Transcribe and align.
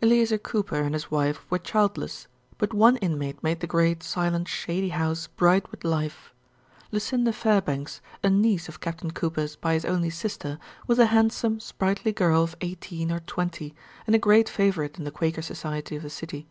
Eleazer 0.00 0.38
Cooper 0.38 0.76
and 0.80 0.94
his 0.94 1.10
wife 1.10 1.44
were 1.50 1.58
childless, 1.58 2.28
but 2.56 2.72
one 2.72 2.96
inmate 2.96 3.42
made 3.42 3.60
the 3.60 3.66
great, 3.66 4.02
silent, 4.02 4.48
shady 4.48 4.88
house 4.88 5.26
bright 5.26 5.70
with 5.70 5.84
life. 5.84 6.32
Lucinda 6.92 7.30
Fairbanks, 7.30 8.00
a 8.24 8.30
niece 8.30 8.70
of 8.70 8.80
Captain 8.80 9.10
Cooper's 9.10 9.54
by 9.54 9.74
his 9.74 9.84
only 9.84 10.08
sister, 10.08 10.58
was 10.86 10.98
a 10.98 11.04
handsome, 11.12 11.60
sprightly 11.60 12.10
girl 12.12 12.42
of 12.42 12.56
eighteen 12.62 13.12
or 13.12 13.20
twenty, 13.20 13.74
and 14.06 14.16
a 14.16 14.18
great 14.18 14.48
favorite 14.48 14.96
in 14.96 15.04
the 15.04 15.10
Quaker 15.10 15.42
society 15.42 15.94
of 15.96 16.02
the 16.04 16.08
city. 16.08 16.48